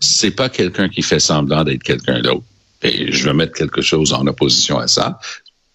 C'est 0.00 0.30
pas 0.30 0.48
quelqu'un 0.48 0.88
qui 0.88 1.02
fait 1.02 1.18
semblant 1.20 1.64
d'être 1.64 1.82
quelqu'un 1.82 2.20
d'autre. 2.20 2.44
Et 2.82 3.10
je 3.10 3.24
vais 3.24 3.34
mettre 3.34 3.54
quelque 3.54 3.82
chose 3.82 4.12
en 4.12 4.26
opposition 4.26 4.78
à 4.78 4.86
ça. 4.86 5.18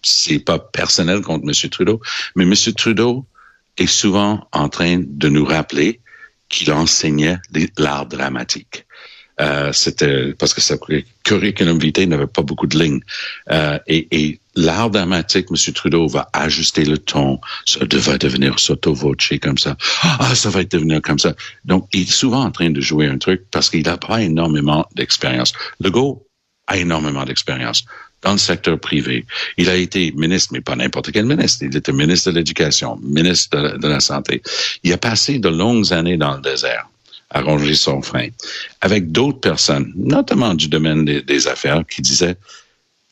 C'est 0.02 0.38
pas 0.38 0.58
personnel 0.58 1.20
contre 1.20 1.44
M. 1.46 1.70
Trudeau, 1.70 2.00
mais 2.34 2.44
M. 2.44 2.54
Trudeau 2.76 3.26
est 3.76 3.86
souvent 3.86 4.46
en 4.52 4.68
train 4.68 5.02
de 5.04 5.28
nous 5.28 5.44
rappeler 5.44 6.00
qu'il 6.48 6.72
enseignait 6.72 7.38
l'art 7.76 8.06
dramatique. 8.06 8.86
Euh, 9.40 9.72
c'était 9.72 10.32
parce 10.34 10.54
que 10.54 10.60
sa 10.60 10.76
curriculum 11.24 11.78
vitae 11.78 12.06
n'avait 12.06 12.26
pas 12.26 12.42
beaucoup 12.42 12.66
de 12.66 12.78
lignes. 12.78 13.00
Euh, 13.50 13.78
et, 13.86 14.06
et 14.10 14.40
l'art 14.54 14.90
dramatique, 14.90 15.46
M. 15.50 15.72
Trudeau 15.74 16.06
va 16.06 16.28
ajuster 16.32 16.84
le 16.84 16.98
ton. 16.98 17.40
Ça 17.64 17.84
devait 17.84 18.18
devenir 18.18 18.58
sotto 18.58 18.94
comme 19.42 19.58
ça. 19.58 19.76
Ah, 20.02 20.34
ça 20.34 20.50
va 20.50 20.62
devenir 20.64 21.02
comme 21.02 21.18
ça. 21.18 21.34
Donc, 21.64 21.88
il 21.92 22.02
est 22.02 22.10
souvent 22.10 22.44
en 22.44 22.50
train 22.50 22.70
de 22.70 22.80
jouer 22.80 23.06
un 23.06 23.18
truc 23.18 23.42
parce 23.50 23.70
qu'il 23.70 23.82
n'a 23.82 23.96
pas 23.96 24.22
énormément 24.22 24.86
d'expérience. 24.94 25.52
Legault 25.80 26.26
a 26.66 26.76
énormément 26.76 27.24
d'expérience 27.24 27.84
dans 28.22 28.32
le 28.32 28.38
secteur 28.38 28.78
privé. 28.78 29.26
Il 29.58 29.68
a 29.68 29.76
été 29.76 30.12
ministre, 30.12 30.50
mais 30.52 30.62
pas 30.62 30.76
n'importe 30.76 31.12
quel 31.12 31.26
ministre. 31.26 31.64
Il 31.64 31.76
était 31.76 31.92
ministre 31.92 32.30
de 32.30 32.36
l'Éducation, 32.36 32.98
ministre 33.02 33.76
de 33.76 33.88
la 33.88 34.00
Santé. 34.00 34.42
Il 34.82 34.92
a 34.92 34.98
passé 34.98 35.38
de 35.38 35.48
longues 35.48 35.92
années 35.92 36.16
dans 36.16 36.36
le 36.36 36.40
désert 36.40 36.88
à 37.34 37.40
ronger 37.40 37.74
son 37.74 38.00
frein, 38.00 38.28
avec 38.80 39.12
d'autres 39.12 39.40
personnes, 39.40 39.92
notamment 39.96 40.54
du 40.54 40.68
domaine 40.68 41.04
des, 41.04 41.48
affaires, 41.48 41.84
qui 41.86 42.00
disaient 42.00 42.36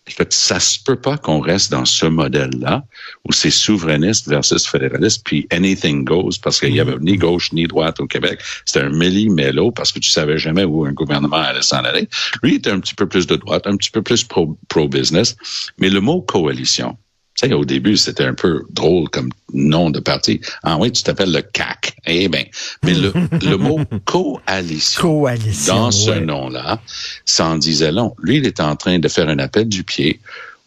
Écoute, 0.08 0.32
ça 0.32 0.58
se 0.58 0.80
peut 0.82 0.96
pas 0.96 1.16
qu'on 1.16 1.38
reste 1.38 1.70
dans 1.70 1.84
ce 1.84 2.06
modèle-là 2.06 2.84
où 3.24 3.32
c'est 3.32 3.52
souverainiste 3.52 4.28
versus 4.28 4.66
fédéraliste, 4.66 5.22
puis 5.24 5.46
anything 5.52 6.04
goes, 6.04 6.38
parce 6.42 6.58
qu'il 6.58 6.74
y 6.74 6.80
avait 6.80 6.96
ni 7.00 7.16
gauche 7.16 7.52
ni 7.52 7.68
droite 7.68 8.00
au 8.00 8.08
Québec. 8.08 8.40
C'était 8.64 8.84
un 8.84 8.90
méli-mélo 8.90 9.70
parce 9.70 9.92
que 9.92 10.00
tu 10.00 10.10
savais 10.10 10.38
jamais 10.38 10.64
où 10.64 10.84
un 10.84 10.92
gouvernement 10.92 11.36
allait 11.36 11.62
s'en 11.62 11.84
aller. 11.84 12.08
Lui 12.42 12.56
était 12.56 12.70
un 12.70 12.80
petit 12.80 12.96
peu 12.96 13.06
plus 13.06 13.28
de 13.28 13.36
droite, 13.36 13.64
un 13.68 13.76
petit 13.76 13.92
peu 13.92 14.02
plus 14.02 14.26
pro-business, 14.68 15.36
mais 15.78 15.88
le 15.88 16.00
mot 16.00 16.20
coalition, 16.20 16.98
sais, 17.42 17.52
au 17.52 17.64
début, 17.64 17.96
c'était 17.96 18.24
un 18.24 18.34
peu 18.34 18.62
drôle 18.70 19.08
comme 19.10 19.30
nom 19.52 19.90
de 19.90 20.00
parti. 20.00 20.40
Ah 20.62 20.76
oui, 20.78 20.92
tu 20.92 21.02
t'appelles 21.02 21.32
le 21.32 21.42
CAC. 21.42 21.96
Eh 22.06 22.28
bien, 22.28 22.44
mais 22.82 22.94
le, 22.94 23.12
le 23.42 23.56
mot 23.56 23.80
coalition, 24.04 25.02
coalition 25.02 25.74
dans 25.74 25.90
ce 25.90 26.10
nom-là, 26.10 26.80
ça 27.24 27.46
en 27.46 27.58
disait 27.58 27.92
long. 27.92 28.14
Lui, 28.22 28.38
il 28.38 28.46
est 28.46 28.60
en 28.60 28.76
train 28.76 28.98
de 28.98 29.08
faire 29.08 29.28
un 29.28 29.38
appel 29.38 29.68
du 29.68 29.84
pied 29.84 30.20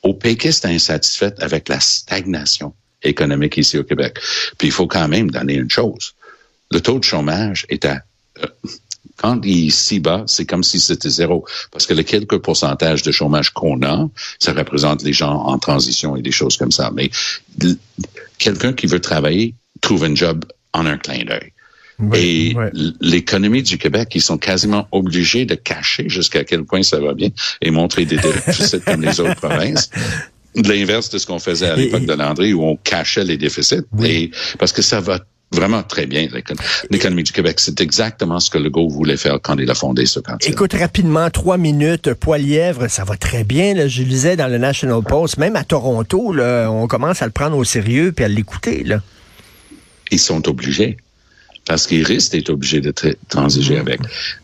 aux 0.03 0.13
péquistes 0.13 0.65
insatisfaits 0.65 1.33
avec 1.39 1.67
la 1.69 1.79
stagnation 1.79 2.73
économique 3.03 3.57
ici 3.57 3.77
au 3.77 3.83
Québec. 3.83 4.19
Puis 4.57 4.67
il 4.67 4.71
faut 4.71 4.87
quand 4.87 5.07
même 5.07 5.31
donner 5.31 5.55
une 5.55 5.69
chose. 5.69 6.13
Le 6.71 6.81
taux 6.81 6.99
de 6.99 7.03
chômage 7.03 7.65
est 7.69 7.85
à 7.85 8.01
euh, 8.43 8.47
quand 9.17 9.39
il 9.43 9.67
est 9.67 9.69
si 9.69 9.99
bas, 9.99 10.23
c'est 10.27 10.45
comme 10.45 10.63
si 10.63 10.79
c'était 10.79 11.09
zéro. 11.09 11.45
Parce 11.71 11.85
que 11.85 11.93
le 11.93 12.03
quelques 12.03 12.37
pourcentage 12.37 13.03
de 13.03 13.11
chômage 13.11 13.51
qu'on 13.51 13.81
a, 13.83 14.07
ça 14.39 14.53
représente 14.53 15.03
les 15.03 15.13
gens 15.13 15.33
en 15.33 15.57
transition 15.57 16.15
et 16.15 16.21
des 16.21 16.31
choses 16.31 16.57
comme 16.57 16.71
ça. 16.71 16.91
Mais 16.93 17.09
quelqu'un 18.37 18.73
qui 18.73 18.87
veut 18.87 18.99
travailler 18.99 19.55
trouve 19.81 20.03
un 20.03 20.15
job 20.15 20.45
en 20.73 20.85
un 20.85 20.97
clin 20.97 21.23
d'œil. 21.23 21.51
et 22.13 22.53
l'économie 22.99 23.63
du 23.63 23.77
Québec, 23.77 24.09
ils 24.15 24.21
sont 24.21 24.37
quasiment 24.37 24.87
obligés 24.91 25.45
de 25.45 25.55
cacher 25.55 26.09
jusqu'à 26.09 26.43
quel 26.43 26.65
point 26.65 26.83
ça 26.83 26.99
va 26.99 27.13
bien 27.13 27.29
et 27.61 27.71
montrer 27.71 28.05
des 28.05 28.17
déficits 28.17 28.81
comme 28.81 29.01
les 29.01 29.19
autres 29.19 29.35
provinces. 29.35 29.89
L'inverse 30.55 31.09
de 31.09 31.17
ce 31.17 31.25
qu'on 31.25 31.39
faisait 31.39 31.67
à 31.67 31.75
l'époque 31.75 32.05
de 32.05 32.13
Landry 32.13 32.53
où 32.53 32.63
on 32.63 32.77
cachait 32.77 33.25
les 33.25 33.37
déficits. 33.37 33.83
Et 34.03 34.31
parce 34.57 34.71
que 34.71 34.81
ça 34.81 35.01
va 35.01 35.19
vraiment 35.51 35.83
très 35.83 36.05
bien 36.05 36.27
l'économie 36.89 37.23
du 37.23 37.31
Québec. 37.31 37.59
C'est 37.59 37.79
exactement 37.81 38.39
ce 38.39 38.49
que 38.49 38.57
Legault 38.57 38.89
voulait 38.89 39.17
faire 39.17 39.39
quand 39.41 39.57
il 39.57 39.69
a 39.69 39.75
fondé 39.75 40.05
ce 40.05 40.19
candidat. 40.19 40.49
Écoute, 40.49 40.73
rapidement, 40.73 41.29
trois 41.29 41.57
minutes, 41.57 42.13
Poilièvre, 42.13 42.89
ça 42.89 43.03
va 43.03 43.15
très 43.15 43.43
bien. 43.43 43.73
Là. 43.73 43.87
Je 43.87 44.03
lisais 44.03 44.35
dans 44.35 44.47
le 44.47 44.57
National 44.57 45.01
Post, 45.03 45.37
même 45.37 45.55
à 45.55 45.63
Toronto, 45.63 46.33
là, 46.33 46.69
on 46.69 46.87
commence 46.87 47.21
à 47.21 47.25
le 47.25 47.31
prendre 47.31 47.57
au 47.57 47.63
sérieux 47.63 48.11
puis 48.11 48.25
à 48.25 48.27
l'écouter. 48.27 48.85
Ils 50.11 50.19
sont 50.19 50.47
obligés 50.47 50.97
parce 51.65 51.87
qu'ils 51.87 52.03
risquent 52.03 52.33
d'être 52.33 52.51
obligés 52.51 52.81
de 52.81 52.93
transiger 53.27 53.77
avec. 53.77 53.99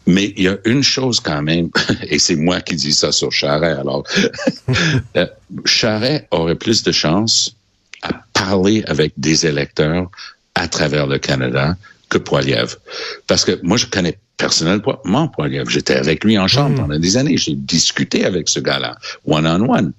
Mais 0.08 0.34
il 0.38 0.43
y 0.43 0.48
a 0.48 0.58
une 0.65 0.81
chose 0.84 1.20
quand 1.20 1.41
même, 1.41 1.70
et 2.10 2.20
c'est 2.20 2.36
moi 2.36 2.62
qui 2.62 2.75
dis 2.75 2.93
ça 2.93 3.12
sur 3.12 3.31
Charret, 3.31 3.74
alors, 3.74 4.03
euh, 5.17 5.27
Charret 5.65 6.27
aurait 6.31 6.55
plus 6.55 6.84
de 6.84 6.91
chance 6.91 7.55
à 8.01 8.10
parler 8.34 8.84
avec 8.88 9.13
des 9.17 9.46
électeurs 9.46 10.10
à 10.62 10.68
travers 10.68 11.08
le 11.08 11.18
Canada 11.18 11.75
que 12.10 12.20
Poiliev. 12.20 12.77
Parce 13.25 13.44
que 13.46 13.60
moi, 13.63 13.77
je 13.77 13.88
connais 13.88 14.20
personnellement 14.38 15.27
Poiliev. 15.27 15.68
J'étais 15.70 15.96
avec 15.96 16.24
lui 16.24 16.38
en 16.38 16.48
chambre 16.48 16.75
mm. 16.75 16.82
pendant 16.82 17.00
des 17.00 17.18
années. 17.18 17.38
J'ai 17.38 17.56
discuté 17.56 18.25
avec 18.25 18.48
ce 18.48 18.60
gars-là, 18.60 18.96
one-on-one. 19.25 19.91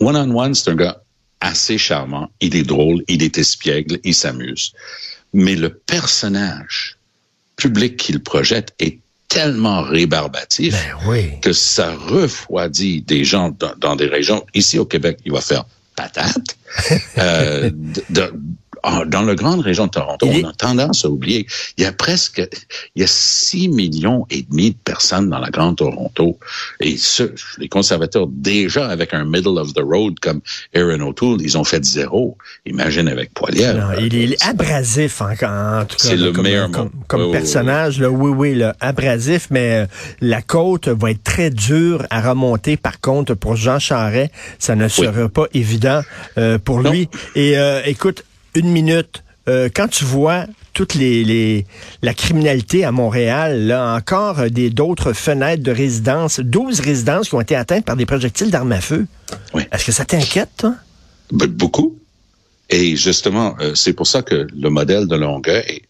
One-on-one, 0.00 0.54
c'est 0.54 0.70
un 0.70 0.74
gars 0.74 1.00
assez 1.40 1.78
charmant. 1.78 2.28
Il 2.40 2.54
est 2.56 2.62
drôle, 2.62 3.02
il 3.08 3.22
est 3.22 3.38
espiègle, 3.38 3.98
il 4.04 4.14
s'amuse. 4.14 4.72
Mais 5.32 5.56
le 5.56 5.70
personnage 5.70 6.98
public 7.56 7.96
qu'il 7.96 8.20
projette 8.20 8.74
est 8.78 8.98
tellement 9.28 9.82
rébarbatif 9.82 10.74
ben 11.06 11.40
que 11.40 11.52
ça 11.52 11.94
refroidit 11.94 13.02
des 13.02 13.24
gens 13.24 13.54
dans, 13.78 13.96
des 13.96 14.06
régions. 14.06 14.44
Ici 14.54 14.78
au 14.78 14.86
Québec, 14.86 15.18
il 15.24 15.32
va 15.32 15.40
faire 15.40 15.64
patate. 15.96 16.56
euh, 17.18 17.70
de, 17.74 18.32
dans 19.06 19.22
la 19.22 19.34
grande 19.34 19.60
région 19.60 19.86
de 19.86 19.90
Toronto, 19.90 20.26
on 20.26 20.48
a 20.48 20.52
tendance 20.52 21.04
à 21.04 21.08
oublier, 21.08 21.46
il 21.76 21.84
y 21.84 21.86
a 21.86 21.92
presque, 21.92 22.46
il 22.94 23.02
y 23.02 23.04
a 23.04 23.08
6 23.08 23.68
millions 23.68 24.26
et 24.30 24.42
demi 24.42 24.70
de 24.70 24.76
personnes 24.84 25.28
dans 25.28 25.38
la 25.38 25.50
grande 25.50 25.76
Toronto. 25.76 26.38
Et 26.80 26.96
ce, 26.96 27.34
les 27.58 27.68
conservateurs, 27.68 28.26
déjà 28.28 28.88
avec 28.88 29.14
un 29.14 29.24
middle 29.24 29.58
of 29.58 29.74
the 29.74 29.82
road 29.82 30.18
comme 30.20 30.40
Aaron 30.74 31.00
O'Toole, 31.00 31.40
ils 31.40 31.56
ont 31.56 31.64
fait 31.64 31.84
zéro. 31.84 32.36
Imagine 32.66 33.08
avec 33.08 33.32
Poilier. 33.34 33.72
il, 34.00 34.32
est 34.32 34.46
abrasif 34.46 35.20
en, 35.20 35.30
tout 35.30 35.36
cas. 35.36 35.86
C'est 35.96 36.16
le 36.16 36.32
comme, 36.32 36.44
meilleur 36.44 36.70
comme, 36.70 36.90
comme 37.06 37.30
personnage. 37.32 38.00
Là, 38.00 38.10
oui, 38.10 38.30
oui, 38.30 38.54
là, 38.54 38.76
abrasif, 38.80 39.48
mais 39.50 39.82
euh, 39.82 39.86
la 40.20 40.42
côte 40.42 40.88
va 40.88 41.10
être 41.10 41.22
très 41.22 41.50
dure 41.50 42.06
à 42.10 42.20
remonter. 42.20 42.76
Par 42.76 43.00
contre, 43.00 43.34
pour 43.34 43.56
Jean 43.56 43.78
Charret, 43.78 44.30
ça 44.58 44.74
ne 44.74 44.88
sera 44.88 45.28
pas 45.28 45.46
évident 45.54 46.02
euh, 46.36 46.58
pour 46.58 46.80
lui. 46.80 47.08
Et 47.34 47.58
euh, 47.58 47.80
écoute, 47.84 48.24
une 48.54 48.70
minute. 48.70 49.22
Euh, 49.48 49.68
quand 49.74 49.88
tu 49.88 50.04
vois 50.04 50.46
toute 50.74 50.94
les, 50.94 51.24
les, 51.24 51.66
la 52.02 52.12
criminalité 52.12 52.84
à 52.84 52.92
Montréal, 52.92 53.66
là, 53.66 53.94
encore 53.94 54.40
euh, 54.40 54.48
des 54.48 54.68
d'autres 54.68 55.14
fenêtres 55.14 55.62
de 55.62 55.72
résidence, 55.72 56.38
12 56.40 56.80
résidences 56.80 57.30
qui 57.30 57.34
ont 57.34 57.40
été 57.40 57.56
atteintes 57.56 57.84
par 57.84 57.96
des 57.96 58.04
projectiles 58.04 58.50
d'armes 58.50 58.72
à 58.72 58.80
feu. 58.80 59.06
Oui. 59.54 59.62
Est-ce 59.72 59.86
que 59.86 59.92
ça 59.92 60.04
t'inquiète, 60.04 60.50
toi? 60.58 60.74
Beaucoup. 61.30 61.98
Et 62.68 62.96
justement, 62.96 63.56
euh, 63.60 63.74
c'est 63.74 63.94
pour 63.94 64.06
ça 64.06 64.22
que 64.22 64.46
le 64.54 64.70
modèle 64.70 65.06
de 65.06 65.16
Longueuil, 65.16 65.82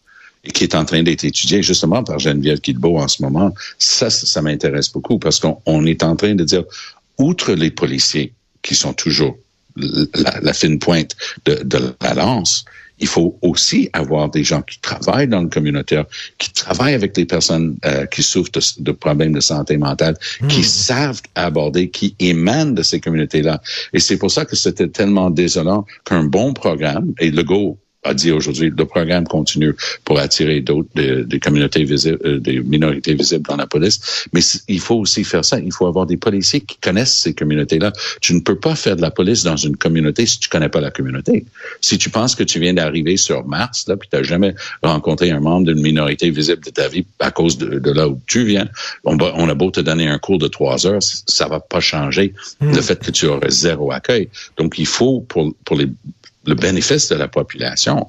qui 0.53 0.63
est 0.63 0.75
en 0.75 0.85
train 0.85 1.03
d'être 1.03 1.25
étudié 1.25 1.61
justement 1.61 2.03
par 2.03 2.19
Geneviève 2.19 2.59
Kidbeau 2.59 2.97
en 2.97 3.09
ce 3.09 3.21
moment, 3.21 3.53
ça, 3.77 4.09
ça 4.09 4.41
m'intéresse 4.41 4.89
beaucoup 4.91 5.19
parce 5.19 5.39
qu'on 5.39 5.85
est 5.85 6.03
en 6.03 6.15
train 6.15 6.35
de 6.35 6.45
dire, 6.45 6.63
outre 7.17 7.51
les 7.53 7.71
policiers 7.71 8.33
qui 8.61 8.75
sont 8.75 8.93
toujours 8.93 9.37
la, 10.15 10.39
la, 10.41 10.53
fine 10.53 10.79
pointe 10.79 11.15
de, 11.45 11.61
de 11.63 11.95
la 12.01 12.13
lance, 12.13 12.65
il 12.99 13.07
faut 13.07 13.37
aussi 13.41 13.89
avoir 13.93 14.29
des 14.29 14.43
gens 14.43 14.61
qui 14.61 14.79
travaillent 14.79 15.27
dans 15.27 15.41
le 15.41 15.47
communautaire, 15.47 16.05
qui 16.37 16.51
travaillent 16.51 16.93
avec 16.93 17.15
les 17.17 17.25
personnes 17.25 17.77
euh, 17.85 18.05
qui 18.05 18.23
souffrent 18.23 18.51
de, 18.51 18.61
de, 18.79 18.91
problèmes 18.91 19.31
de 19.31 19.39
santé 19.39 19.77
mentale, 19.77 20.17
qui 20.49 20.61
hmm. 20.61 20.63
savent 20.63 21.21
aborder, 21.35 21.89
qui 21.89 22.15
émanent 22.19 22.71
de 22.71 22.83
ces 22.83 22.99
communautés-là. 22.99 23.61
Et 23.93 23.99
c'est 23.99 24.17
pour 24.17 24.31
ça 24.31 24.45
que 24.45 24.55
c'était 24.55 24.89
tellement 24.89 25.29
désolant 25.29 25.85
qu'un 26.05 26.23
bon 26.23 26.53
programme, 26.53 27.13
et 27.19 27.31
le 27.31 27.43
go 27.43 27.77
a 28.03 28.13
dit 28.13 28.31
aujourd'hui, 28.31 28.71
le 28.75 28.85
programme 28.85 29.27
continue 29.27 29.75
pour 30.05 30.19
attirer 30.19 30.61
d'autres, 30.61 30.89
des, 30.95 31.39
communautés 31.39 31.83
visibles, 31.83 32.19
euh, 32.25 32.39
des 32.39 32.59
minorités 32.61 33.13
visibles 33.13 33.45
dans 33.47 33.57
la 33.57 33.67
police. 33.67 34.27
Mais 34.31 34.41
il 34.67 34.79
faut 34.79 34.95
aussi 34.95 35.23
faire 35.25 35.43
ça. 35.43 35.59
Il 35.59 35.73
faut 35.73 35.85
avoir 35.85 36.05
des 36.05 36.15
policiers 36.15 36.61
qui 36.61 36.77
connaissent 36.77 37.15
ces 37.15 37.33
communautés-là. 37.33 37.91
Tu 38.21 38.33
ne 38.33 38.39
peux 38.39 38.57
pas 38.57 38.75
faire 38.75 38.95
de 38.95 39.01
la 39.01 39.11
police 39.11 39.43
dans 39.43 39.57
une 39.57 39.75
communauté 39.75 40.25
si 40.25 40.39
tu 40.39 40.47
connais 40.47 40.69
pas 40.69 40.79
la 40.79 40.91
communauté. 40.91 41.45
Si 41.81 41.97
tu 41.97 42.09
penses 42.09 42.35
que 42.35 42.43
tu 42.43 42.59
viens 42.59 42.73
d'arriver 42.73 43.17
sur 43.17 43.45
Mars, 43.45 43.85
là, 43.87 43.97
puis 43.97 44.07
tu 44.09 44.15
n'as 44.15 44.23
jamais 44.23 44.55
rencontré 44.81 45.31
un 45.31 45.41
membre 45.41 45.67
d'une 45.67 45.81
minorité 45.81 46.29
visible 46.29 46.63
de 46.63 46.69
ta 46.69 46.87
vie 46.87 47.05
à 47.19 47.31
cause 47.31 47.57
de, 47.57 47.91
là 47.91 48.07
où 48.07 48.19
tu 48.27 48.45
viens, 48.45 48.69
on, 49.03 49.17
on, 49.19 49.49
a 49.49 49.53
beau 49.53 49.71
te 49.71 49.81
donner 49.81 50.07
un 50.07 50.19
cours 50.19 50.37
de 50.37 50.47
trois 50.47 50.87
heures, 50.87 51.01
ça 51.01 51.47
va 51.47 51.59
pas 51.59 51.81
changer 51.81 52.33
hmm. 52.61 52.73
le 52.73 52.81
fait 52.81 52.99
que 52.99 53.11
tu 53.11 53.25
aurais 53.25 53.49
zéro 53.49 53.91
accueil. 53.91 54.29
Donc, 54.57 54.77
il 54.77 54.85
faut, 54.85 55.21
pour, 55.21 55.53
pour 55.65 55.75
les 55.75 55.87
le 56.45 56.55
bénéfice 56.55 57.09
de 57.09 57.15
la 57.15 57.27
population 57.27 58.07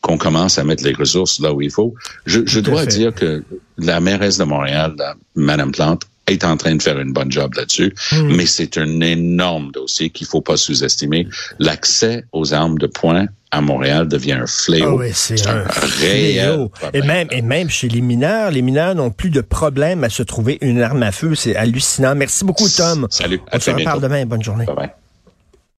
qu'on 0.00 0.16
commence 0.16 0.58
à 0.58 0.64
mettre 0.64 0.84
les 0.84 0.94
ressources 0.94 1.40
là 1.40 1.52
où 1.52 1.60
il 1.60 1.70
faut. 1.70 1.94
Je, 2.24 2.40
je 2.46 2.60
dois 2.60 2.86
dire 2.86 3.14
que 3.14 3.42
la 3.76 4.00
mairesse 4.00 4.38
de 4.38 4.44
Montréal, 4.44 4.94
Madame 5.34 5.72
Plante, 5.72 6.04
est 6.26 6.44
en 6.44 6.56
train 6.56 6.74
de 6.74 6.82
faire 6.82 6.98
une 6.98 7.12
bonne 7.12 7.30
job 7.30 7.54
là-dessus, 7.54 7.94
hmm. 8.12 8.36
mais 8.36 8.46
c'est 8.46 8.78
un 8.78 9.00
énorme 9.00 9.72
dossier 9.72 10.10
qu'il 10.10 10.26
faut 10.26 10.40
pas 10.40 10.56
sous-estimer. 10.56 11.26
L'accès 11.58 12.24
aux 12.32 12.54
armes 12.54 12.78
de 12.78 12.86
poing 12.86 13.26
à 13.50 13.60
Montréal 13.60 14.06
devient 14.06 14.34
un 14.34 14.46
fléau. 14.46 14.90
Ah 14.90 14.94
oui, 14.94 15.10
c'est 15.12 15.44
un, 15.48 15.64
réel 16.00 16.68
Et 16.94 17.02
même, 17.02 17.26
et 17.32 17.42
même 17.42 17.68
chez 17.68 17.88
les 17.88 18.00
mineurs, 18.00 18.52
les 18.52 18.62
mineurs 18.62 18.94
n'ont 18.94 19.10
plus 19.10 19.30
de 19.30 19.40
problème 19.40 20.04
à 20.04 20.08
se 20.08 20.22
trouver 20.22 20.58
une 20.60 20.80
arme 20.82 21.02
à 21.02 21.10
feu. 21.10 21.34
C'est 21.34 21.56
hallucinant. 21.56 22.14
Merci 22.14 22.44
beaucoup, 22.44 22.68
Tom. 22.68 23.08
Salut. 23.10 23.40
On 23.52 23.58
se 23.58 23.70
reparle 23.70 24.00
demain. 24.00 24.24
Bonne 24.24 24.44
journée. 24.44 24.66
Bye 24.66 24.76
bye. 24.76 24.90